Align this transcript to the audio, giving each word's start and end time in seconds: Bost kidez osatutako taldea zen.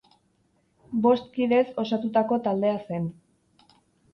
Bost 1.03 1.29
kidez 1.35 1.61
osatutako 1.83 2.41
taldea 2.49 2.81
zen. 2.89 3.07